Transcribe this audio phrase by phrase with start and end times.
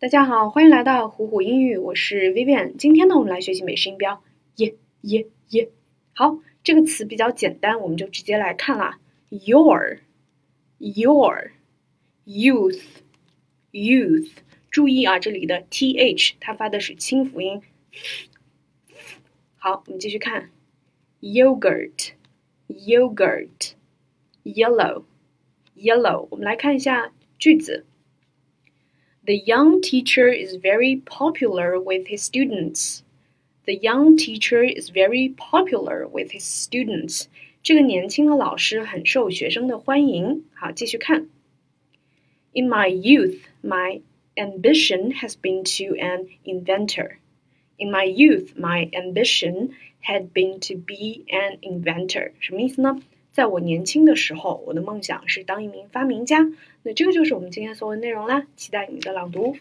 [0.00, 2.76] 大家好，欢迎来到虎虎英语，我是 Vivian。
[2.76, 4.22] 今天呢，我们来学习美式音标，
[4.54, 5.70] 耶耶耶。
[6.12, 9.00] 好，这个词比较简单，我们就直接来看啦。
[9.30, 9.98] Your,
[10.78, 11.50] your,
[12.24, 12.80] youth,
[13.72, 14.30] youth。
[14.70, 17.60] 注意啊，这里的 th 它发的是清辅音。
[19.56, 20.50] 好，我们继续看
[21.20, 22.10] ，yogurt,
[22.68, 23.72] yogurt,
[24.44, 25.02] yellow,
[25.76, 26.28] yellow。
[26.30, 27.84] 我们来看一下句子。
[29.27, 33.03] The young teacher is very popular with his students.
[33.65, 37.27] The young teacher is very popular with his students.
[37.61, 40.43] 这个年轻的老师很受学生的欢迎。
[40.53, 41.29] 好，继续看。
[42.53, 44.01] In my youth, my
[44.35, 47.17] ambition has been to an inventor.
[47.77, 49.69] In my youth, my ambition
[50.01, 52.33] had been to be an inventor.
[52.39, 53.01] 什么意思呢？
[53.32, 56.50] 在我年轻的时候，我的梦想是当一名发明家。
[56.82, 59.56] 那这个就是我们今天所有内容啦，期待你们的朗读。